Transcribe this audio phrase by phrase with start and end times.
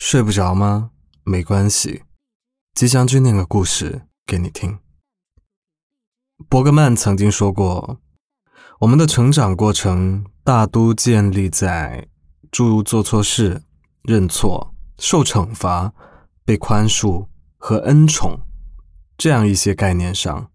[0.00, 0.92] 睡不着吗？
[1.24, 2.04] 没关系，
[2.74, 4.78] 吉祥君念个故事给你听。
[6.48, 8.00] 伯格曼曾经说过，
[8.80, 12.08] 我们的成长过程大都建立在
[12.50, 13.62] 诸如做错事、
[14.02, 15.92] 认错、受惩罚、
[16.46, 17.28] 被宽恕
[17.58, 18.40] 和恩宠
[19.18, 20.50] 这样一些概念上。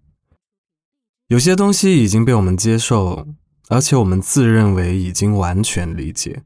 [1.28, 3.28] 有些东西已经被我们接受，
[3.70, 6.44] 而且我们自认为已经完全理解。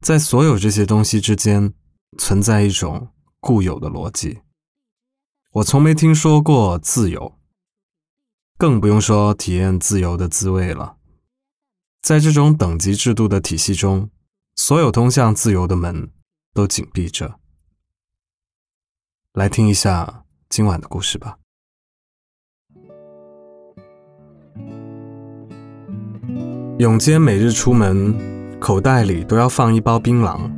[0.00, 1.74] 在所有这些东西之间。
[2.16, 3.08] 存在一种
[3.40, 4.40] 固有的逻辑，
[5.52, 7.38] 我从没听说过自由，
[8.58, 10.96] 更不用说体验自由的滋味了。
[12.02, 14.10] 在这种等级制度的体系中，
[14.54, 16.10] 所有通向自由的门
[16.54, 17.38] 都紧闭着。
[19.32, 21.38] 来听一下今晚的故事吧。
[26.78, 30.55] 永坚每日出门，口袋里都要放一包槟榔。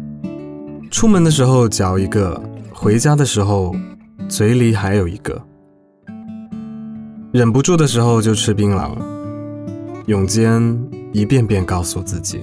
[0.91, 2.41] 出门的时候嚼一个，
[2.73, 3.75] 回家的时候
[4.29, 5.41] 嘴里还有一个。
[7.31, 8.97] 忍不住的时候就吃槟榔。
[10.07, 10.79] 永坚
[11.13, 12.41] 一遍遍告诉自己。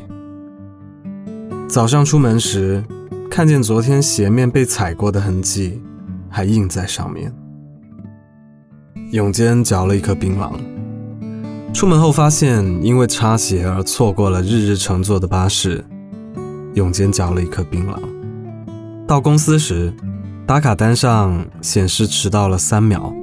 [1.67, 2.83] 早上出门时，
[3.31, 5.81] 看见昨天鞋面被踩过的痕迹
[6.29, 7.33] 还印在上面。
[9.11, 10.53] 永坚嚼了一颗槟榔。
[11.73, 15.83] 出门后发现因为擦鞋而错过了日日乘坐的巴士。
[16.75, 17.99] 永坚嚼了一颗槟榔。
[19.07, 19.93] 到公司时，
[20.47, 23.13] 打卡单上显示迟到了三秒。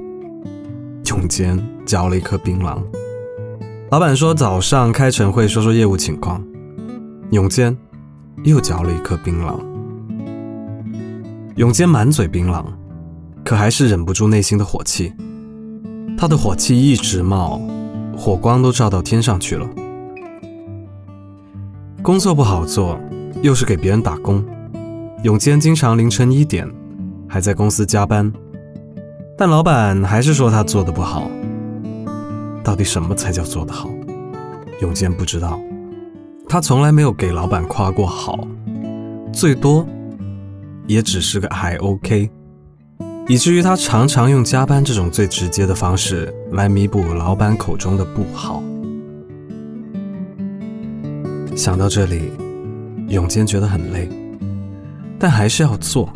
[1.09, 2.81] 永坚嚼了一颗槟榔。
[3.91, 6.43] 老板说早上开晨会说说业务情况。
[7.31, 7.75] 永坚
[8.43, 9.59] 又嚼了一颗槟榔。
[11.57, 12.65] 永坚满嘴槟榔，
[13.43, 15.13] 可还是忍不住内心的火气。
[16.17, 17.61] 他的火气一直冒，
[18.17, 19.69] 火光都照到天上去了。
[22.01, 22.97] 工作不好做，
[23.41, 24.43] 又是给别人打工。
[25.23, 26.69] 永坚经常凌晨一点
[27.29, 28.29] 还在公司加班，
[29.37, 31.31] 但老板还是说他做的不好。
[32.61, 33.89] 到底什么才叫做得好？
[34.81, 35.57] 永坚不知道，
[36.45, 38.37] 他从来没有给老板夸过好，
[39.31, 39.87] 最多
[40.87, 42.29] 也只是个还 OK，
[43.29, 48.61] 以至于他常常用加班这种最直接的方式来弥补老板口中的不好。
[51.55, 52.29] 想到这里，
[53.07, 54.09] 永坚觉得很累。
[55.23, 56.11] 但还是要做，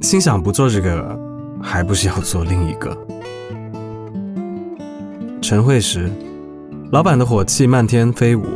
[0.00, 1.20] 心想不做这个，
[1.60, 2.96] 还不是要做另一个。
[5.42, 6.10] 晨会时，
[6.90, 8.46] 老板的火气漫天飞舞，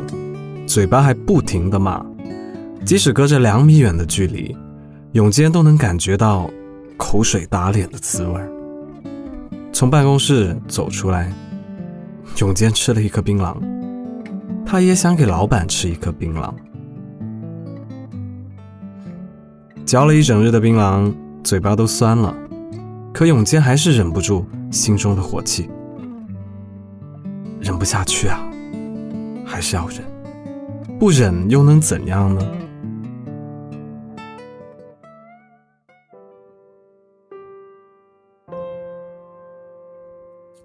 [0.66, 2.02] 嘴巴还不停的骂，
[2.82, 4.56] 即使隔着两米远的距离，
[5.12, 6.48] 永坚都能感觉到
[6.96, 8.40] 口水打脸的滋味。
[9.70, 11.30] 从办公室走出来，
[12.38, 13.54] 永坚吃了一颗槟榔，
[14.64, 16.54] 他也想给老板吃一颗槟榔。
[19.88, 22.36] 嚼了一整日的槟榔，嘴巴都酸了，
[23.10, 25.66] 可永坚还是忍不住心中的火气，
[27.58, 28.38] 忍不下去啊，
[29.46, 30.04] 还是要忍，
[30.98, 32.46] 不忍又能怎样呢？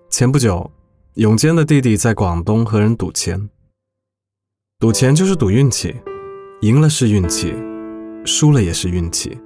[0.10, 0.70] 前不久，
[1.14, 3.50] 永坚的弟弟在广东和人赌钱，
[4.80, 5.96] 赌钱就是赌运气，
[6.60, 7.56] 赢了是运气。
[8.26, 9.38] 输了也是运气。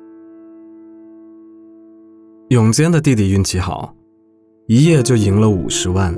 [2.50, 3.94] 永坚的弟弟运气好，
[4.68, 6.18] 一夜就赢了五十万，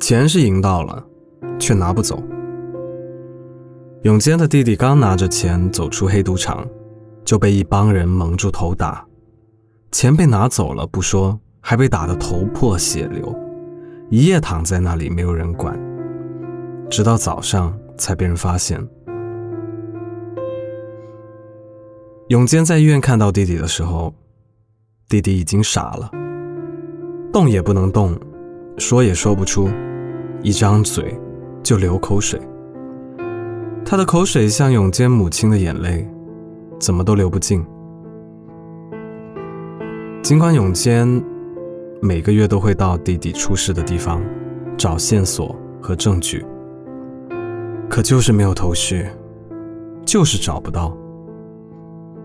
[0.00, 1.04] 钱是赢到了，
[1.58, 2.22] 却拿不走。
[4.02, 6.66] 永坚的弟弟刚拿着钱走出黑赌场，
[7.24, 9.06] 就被一帮人蒙住头打，
[9.90, 13.34] 钱被拿走了不说，还被打得头破血流，
[14.10, 15.78] 一夜躺在那里没有人管，
[16.90, 18.84] 直到早上才被人发现。
[22.32, 24.10] 永坚在医院看到弟弟的时候，
[25.06, 26.10] 弟弟已经傻了，
[27.30, 28.18] 动也不能动，
[28.78, 29.68] 说也说不出，
[30.42, 31.14] 一张嘴
[31.62, 32.40] 就流口水。
[33.84, 36.08] 他的口水像永坚母亲的眼泪，
[36.80, 37.62] 怎么都流不尽。
[40.22, 41.22] 尽管永坚
[42.00, 44.24] 每个月都会到弟弟出事的地方
[44.78, 46.42] 找线索和证据，
[47.90, 49.06] 可就是没有头绪，
[50.06, 50.96] 就是找不到。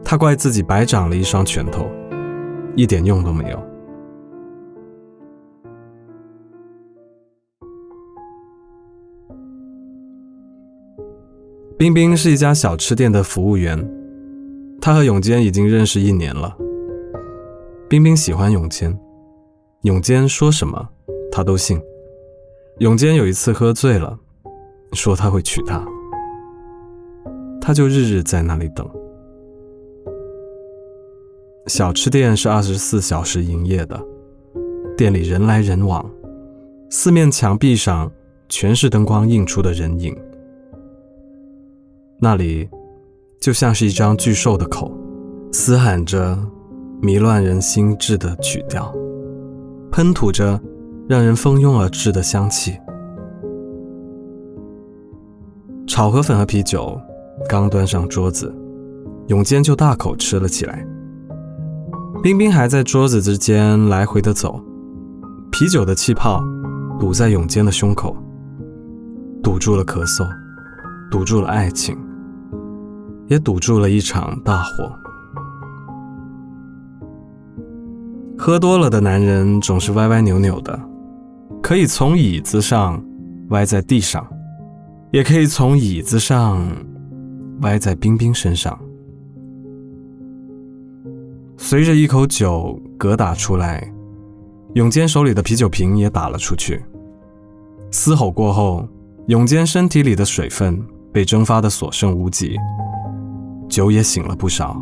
[0.09, 1.85] 他怪自己白长了一双拳头，
[2.77, 3.61] 一点用都没有。
[11.77, 13.77] 冰冰是一家小吃店的服务员，
[14.79, 16.55] 他和永坚已经认识一年了。
[17.89, 18.97] 冰冰喜欢永坚，
[19.81, 20.87] 永坚说什么
[21.29, 21.77] 他都信。
[22.79, 24.17] 永坚有一次喝醉了，
[24.93, 25.85] 说他会娶她，
[27.59, 28.89] 他就日日在那里等。
[31.67, 34.01] 小吃店是二十四小时营业的，
[34.95, 36.09] 店里人来人往，
[36.89, 38.09] 四面墙壁上
[38.47, 40.15] 全是灯光映出的人影。
[42.19, 42.69] 那里
[43.41, 44.97] 就像是一张巨兽的口，
[45.51, 46.39] 嘶喊着
[47.01, 48.95] 迷乱人心智的曲调，
[49.91, 50.59] 喷吐着
[51.09, 52.77] 让人蜂拥而至的香气。
[55.85, 56.97] 炒河粉和啤酒
[57.49, 58.55] 刚端上桌子，
[59.27, 60.87] 永坚就大口吃了起来。
[62.23, 64.59] 冰冰还在桌子之间来回的走，
[65.51, 66.43] 啤酒的气泡
[66.99, 68.17] 堵在永坚的胸口，
[69.43, 70.27] 堵住了咳嗽，
[71.11, 71.95] 堵住了爱情，
[73.27, 74.91] 也堵住了一场大火。
[78.37, 80.77] 喝多了的男人总是歪歪扭扭的，
[81.61, 83.01] 可以从椅子上
[83.49, 84.25] 歪在地上，
[85.11, 86.65] 也可以从椅子上
[87.61, 88.77] 歪在冰冰身上。
[91.59, 93.91] 随着一口酒嗝打出来，
[94.75, 96.81] 永坚手里的啤酒瓶也打了出去。
[97.91, 98.87] 嘶吼过后，
[99.25, 100.79] 永坚身体里的水分
[101.11, 102.55] 被蒸发的所剩无几，
[103.67, 104.79] 酒也醒了不少。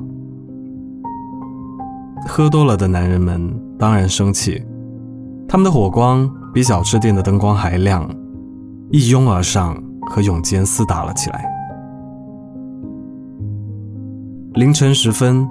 [2.27, 4.61] 喝多了的男人们当然生气，
[5.47, 8.07] 他们的火光比小吃店的灯光还亮，
[8.91, 11.45] 一拥而上和永坚厮打了起来。
[14.55, 15.47] 凌晨时分。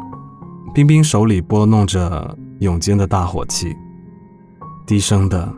[0.75, 3.73] 冰冰手里拨弄着永坚的大火器，
[4.85, 5.49] 低声的、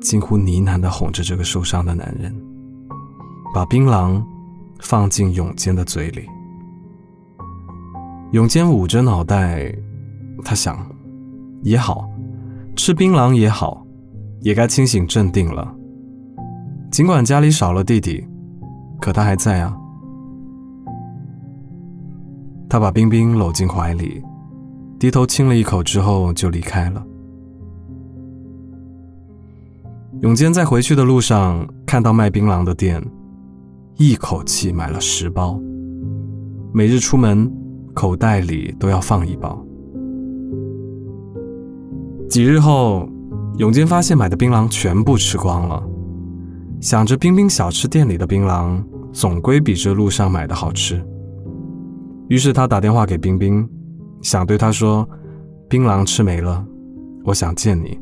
[0.00, 2.32] 近乎呢喃的哄着这个受伤的男人，
[3.52, 4.24] 把槟榔
[4.78, 6.24] 放进永坚的嘴里。
[8.30, 9.74] 永坚捂着脑袋，
[10.44, 10.78] 他想，
[11.64, 12.08] 也好，
[12.76, 13.84] 吃槟榔也好，
[14.42, 15.74] 也该清醒镇定了。
[16.92, 18.24] 尽管家里少了弟弟，
[19.00, 19.76] 可他还在啊。
[22.68, 24.22] 他把冰冰搂进怀里。
[25.04, 27.06] 低头亲了一口之后就离开了。
[30.22, 33.06] 永坚在回去的路上看到卖槟榔的店，
[33.98, 35.60] 一口气买了十包，
[36.72, 37.52] 每日出门
[37.92, 39.62] 口袋里都要放一包。
[42.26, 43.06] 几日后，
[43.58, 45.86] 永坚发现买的槟榔全部吃光了，
[46.80, 51.06] 想着冰冰小吃店里的槟榔总归比这路上买的好吃，
[52.28, 53.68] 于是他打电话给冰冰。
[54.22, 55.08] 想对他说
[55.68, 56.64] ：“槟榔吃没了，
[57.24, 57.98] 我想见你。”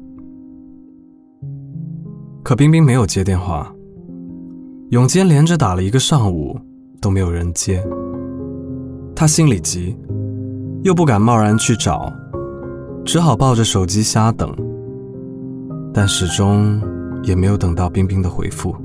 [2.42, 3.72] 可冰冰没有接电话。
[4.90, 6.58] 永坚连着打了一个上午
[7.00, 7.82] 都没有人接，
[9.14, 9.96] 他心里急，
[10.82, 12.12] 又不敢贸然去找，
[13.04, 14.54] 只好抱着手机瞎等。
[15.94, 16.80] 但始终
[17.22, 18.76] 也没有等到冰冰的回复。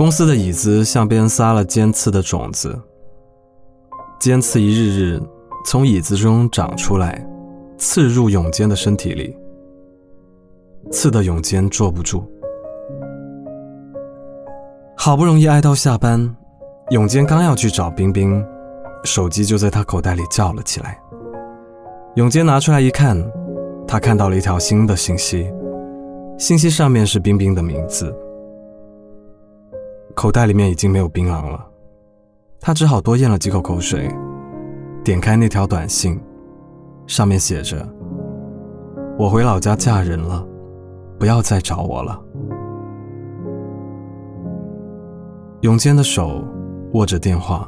[0.00, 2.74] 公司的椅子像边撒了尖刺的种子，
[4.18, 5.20] 尖刺一日日
[5.66, 7.22] 从椅子中长出来，
[7.76, 9.36] 刺入永坚的身体里，
[10.90, 12.24] 刺得永坚坐不住。
[14.96, 16.34] 好不容易挨到下班，
[16.88, 18.42] 永坚刚要去找冰冰，
[19.04, 20.98] 手机就在他口袋里叫了起来。
[22.14, 23.22] 永坚拿出来一看，
[23.86, 25.52] 他看到了一条新的信息，
[26.38, 28.10] 信息上面是冰冰的名字。
[30.20, 31.66] 口袋里面已经没有槟榔了，
[32.60, 34.06] 他只好多咽了几口口水，
[35.02, 36.20] 点开那条短信，
[37.06, 37.88] 上面写着
[39.18, 40.46] ：“我回老家嫁人了，
[41.18, 42.20] 不要再找我了。”
[45.62, 46.44] 永坚的手
[46.92, 47.66] 握着电话，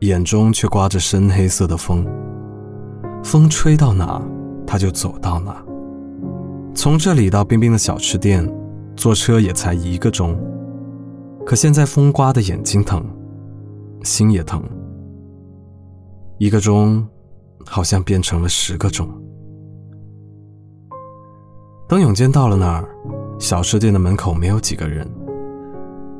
[0.00, 2.06] 眼中却刮着深黑色的风，
[3.24, 4.20] 风吹到哪，
[4.66, 5.56] 他就走到哪。
[6.74, 8.46] 从这里到冰冰的小吃店，
[8.94, 10.38] 坐车也才一个钟。
[11.46, 13.04] 可现在风刮的眼睛疼，
[14.02, 14.62] 心也疼。
[16.38, 17.06] 一个钟，
[17.66, 19.08] 好像变成了十个钟。
[21.88, 22.88] 等永坚到了那儿，
[23.38, 25.04] 小吃店的门口没有几个人，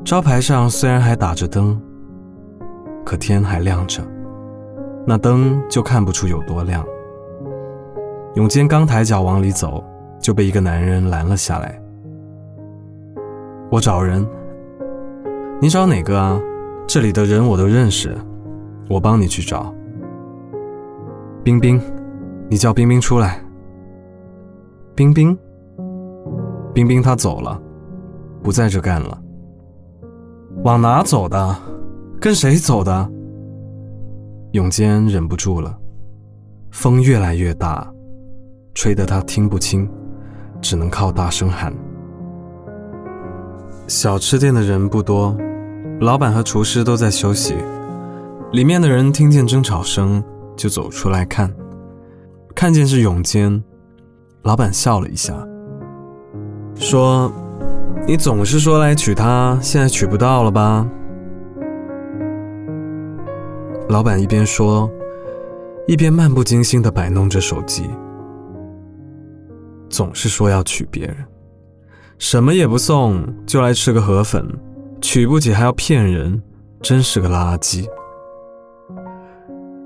[0.03, 1.81] 招牌上虽然还打着灯，
[3.05, 4.03] 可天还亮着，
[5.07, 6.85] 那灯就看不出有多亮。
[8.35, 9.83] 永坚刚抬脚往里走，
[10.19, 11.81] 就被一个男人拦了下来。
[13.71, 14.27] 我找人。
[15.61, 16.41] 你找哪个啊？
[16.87, 18.17] 这里的人我都认识，
[18.89, 19.71] 我帮你去找。
[21.43, 21.79] 冰冰，
[22.49, 23.39] 你叫冰冰出来。
[24.95, 25.37] 冰冰，
[26.73, 27.61] 冰冰，他走了，
[28.41, 29.21] 不在这干了。
[30.63, 31.55] 往哪走的？
[32.19, 33.07] 跟谁走的？
[34.53, 35.77] 永坚忍不住了，
[36.71, 37.87] 风越来越大，
[38.73, 39.87] 吹得他听不清，
[40.59, 41.71] 只能靠大声喊。
[43.87, 45.37] 小吃店的人不多，
[46.01, 47.55] 老板和厨师都在休息。
[48.53, 50.23] 里面的人听见争吵声，
[50.57, 51.53] 就走出来看，
[52.55, 53.63] 看见是永坚。
[54.41, 55.31] 老板笑了一下，
[56.73, 57.31] 说
[58.07, 60.89] ：“你总是说来娶她，现在娶不到了吧？”
[63.87, 64.89] 老板一边说，
[65.85, 67.87] 一边漫不经心地摆弄着手机。
[69.87, 71.15] 总是说要娶别人，
[72.17, 74.43] 什么也不送，就来吃个河粉，
[75.01, 76.41] 娶不起还要骗人，
[76.81, 77.87] 真是个垃圾。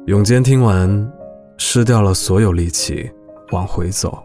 [0.06, 1.12] 永坚听完，
[1.58, 3.10] 失掉了所有力气，
[3.52, 4.22] 往回走。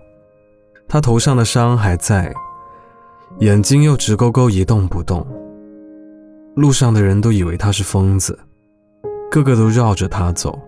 [0.88, 2.34] 他头上的伤还在，
[3.38, 5.24] 眼睛又直勾勾一动不动。
[6.56, 8.36] 路上的人都以为他是疯子，
[9.30, 10.58] 个个都绕着他走。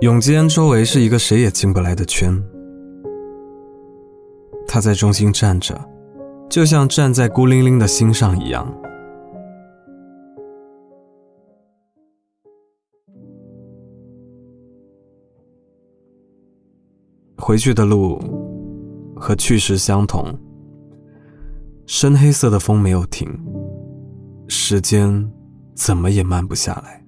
[0.00, 2.42] 永坚周围是一个谁也进不来的圈，
[4.66, 5.78] 他在中心站着，
[6.50, 8.66] 就像站在孤零零的心上一样。
[17.38, 18.20] 回去的路
[19.16, 20.36] 和去时相同，
[21.86, 23.28] 深黑色的风没有停，
[24.48, 25.30] 时间
[25.76, 27.04] 怎么也慢不下来。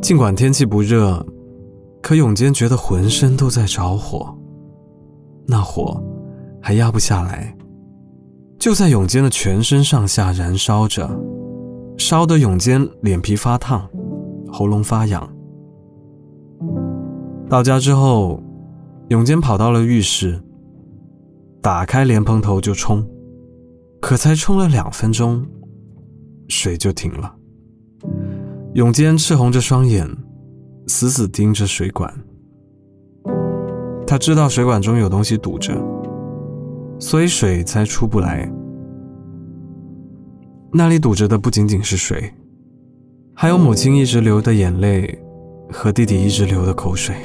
[0.00, 1.24] 尽管天气不热，
[2.02, 4.34] 可永坚觉得浑身都在着火，
[5.46, 6.02] 那火
[6.62, 7.54] 还压不下来，
[8.58, 11.10] 就在永坚的全身上下燃烧着，
[11.98, 13.86] 烧得永坚脸皮发烫，
[14.52, 15.28] 喉咙发痒。
[17.48, 18.40] 到家之后，
[19.08, 20.40] 永坚跑到了浴室，
[21.60, 23.04] 打开莲蓬头就冲，
[24.00, 25.44] 可才冲了两分钟，
[26.48, 27.34] 水就停了。
[28.74, 30.08] 永坚赤红着双眼，
[30.86, 32.10] 死死盯着水管。
[34.06, 35.74] 他知道水管中有东西堵着，
[37.02, 38.48] 所以水才出不来。
[40.72, 42.32] 那里堵着的不仅仅是水，
[43.34, 45.20] 还有母亲一直流的眼泪
[45.68, 47.16] 和弟弟一直流的口水。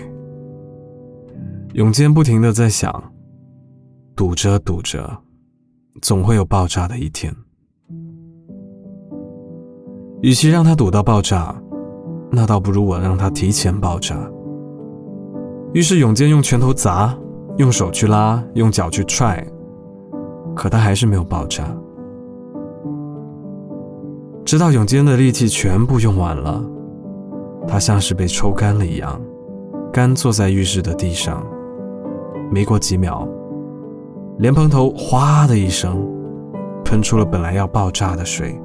[1.74, 2.92] 永坚不停的在想，
[4.16, 5.16] 堵着堵着，
[6.02, 7.32] 总会有爆炸的一天。
[10.24, 11.56] 与其让他堵到爆炸，
[12.32, 14.18] 那倒不如我让他提前爆炸。
[15.72, 17.16] 于是永健用拳头砸，
[17.58, 19.46] 用手去拉，用脚去踹，
[20.58, 21.64] 可他还是没有爆炸。
[24.44, 26.64] 直到永坚的力气全部用完了，
[27.68, 29.22] 他像是被抽干了一样，
[29.94, 31.46] 干坐在浴室的地上。
[32.50, 33.28] 没过几秒，
[34.40, 36.04] 莲蓬头哗的一声，
[36.84, 38.60] 喷出了本来要爆炸的水，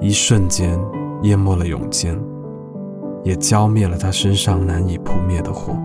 [0.00, 0.76] 一瞬间
[1.22, 2.18] 淹没了永坚，
[3.22, 5.76] 也浇灭了他身上难以扑灭的火。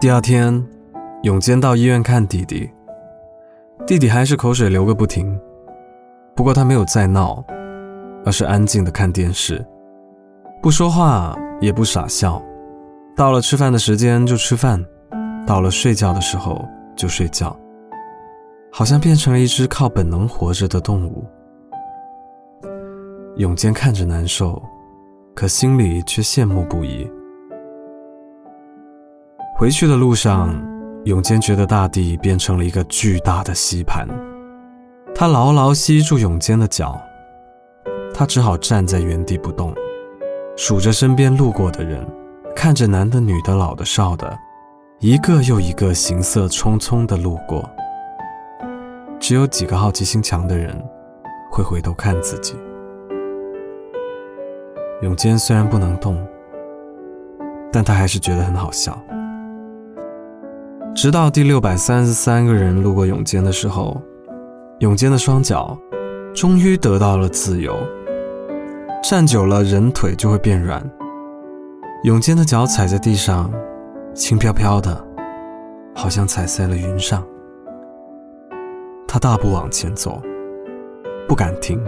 [0.00, 0.64] 第二天，
[1.24, 2.70] 永坚到医院看弟弟，
[3.84, 5.36] 弟弟还是口水流个不停。
[6.36, 7.44] 不过他没有再闹，
[8.24, 9.66] 而是安静的看电视，
[10.62, 12.40] 不说话也不傻笑。
[13.16, 14.80] 到了吃饭的时间就吃饭，
[15.44, 16.64] 到了睡觉的时候
[16.94, 17.58] 就睡觉，
[18.70, 21.24] 好像变成了一只靠本能活着的动物。
[23.34, 24.62] 永坚看着难受，
[25.34, 27.10] 可心里却羡慕不已。
[29.58, 30.54] 回去的路上，
[31.02, 34.06] 永坚觉得大地变成了一个巨大的吸盘。
[35.12, 36.96] 他牢牢吸住永坚的脚，
[38.14, 39.74] 他只好站在原地不动，
[40.56, 42.06] 数着身边路过的人，
[42.54, 44.38] 看着男的、女的、老的、少的，
[45.00, 47.68] 一个又一个行色匆匆的路过。
[49.18, 50.80] 只有几个好奇心强的人
[51.50, 52.54] 会回头看自己。
[55.02, 56.24] 永坚虽然不能动，
[57.72, 58.96] 但他还是觉得很好笑。
[61.00, 64.02] 直到第六百三十三个人路过永坚的时候。
[64.80, 65.78] 永坚的双脚
[66.34, 67.78] 终于得到了自由。
[69.00, 70.84] 站久了，人腿就会变软。
[72.02, 73.48] 永坚的脚踩在地上，
[74.12, 75.06] 轻飘飘的，
[75.94, 77.24] 好像踩在了云上。
[79.06, 80.20] 他大步往前走，
[81.28, 81.80] 不敢停，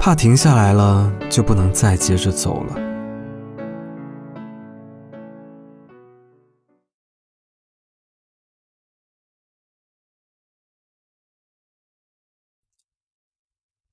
[0.00, 2.83] 怕停下来了就不能再接着走了。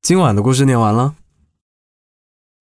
[0.02, 1.14] 今晚的故事念完了。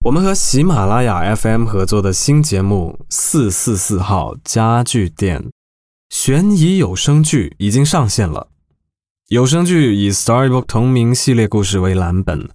[0.05, 5.45] 我们和喜马拉雅 FM 合作的新节目《四四四号家具店》
[6.11, 8.49] 悬疑有声剧已经上线了。
[9.29, 12.51] 有声剧以 Storybook 同名系列故事为蓝本，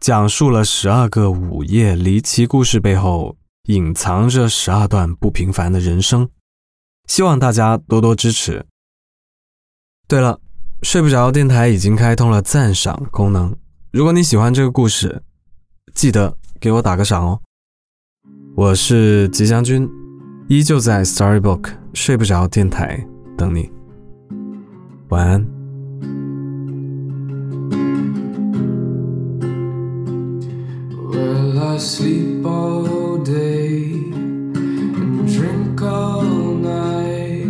[0.00, 3.36] 讲述了十二个午夜离奇故事背后
[3.68, 6.28] 隐藏着十二段不平凡的人生。
[7.06, 8.66] 希望大家多多支持。
[10.08, 10.40] 对了，
[10.82, 13.56] 睡不着电台已经开通了赞赏功能。
[13.94, 15.22] 如果你喜欢这个故事
[15.94, 17.40] 记得给我打个赏哦
[18.56, 19.88] 我是吉祥君
[20.48, 23.00] 依旧在 storybook 睡不着电台
[23.38, 23.70] 等你
[25.10, 25.46] 晚安
[31.56, 34.10] i sleep all day
[35.24, 37.46] drink all night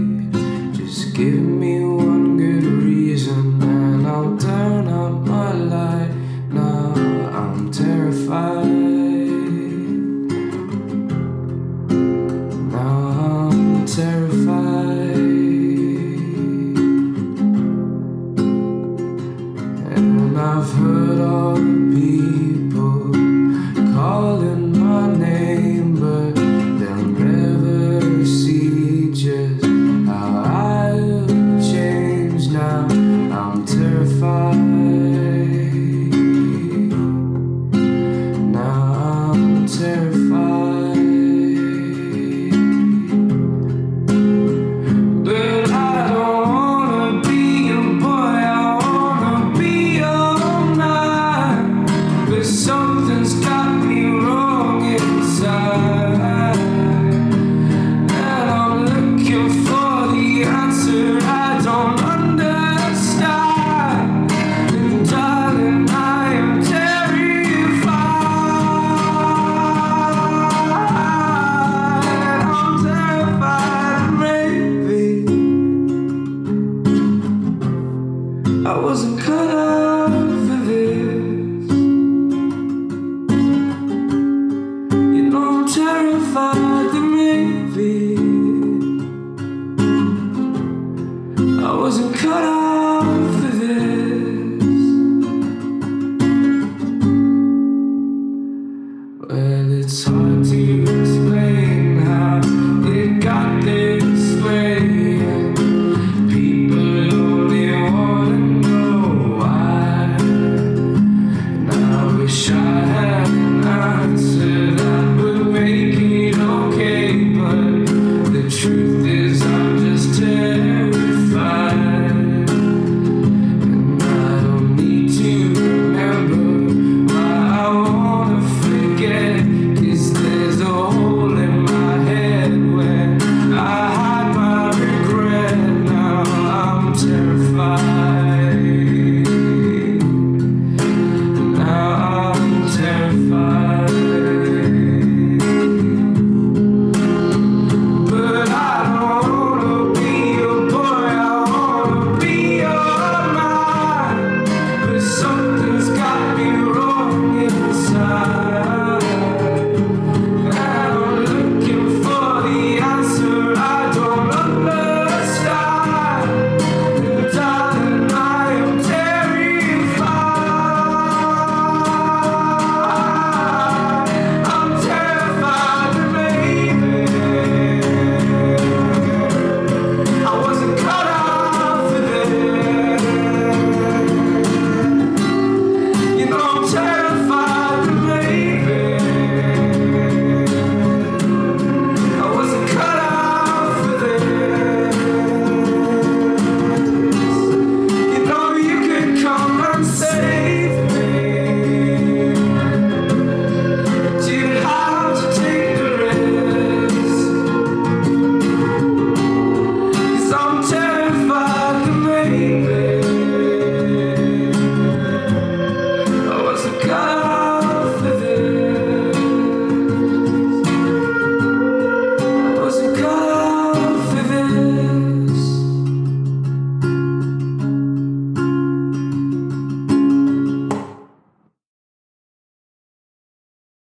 [0.75, 1.44] just give